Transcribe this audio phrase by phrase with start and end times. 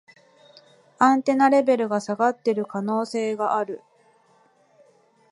[0.97, 3.83] アンテナレベルが下がってる可能性がある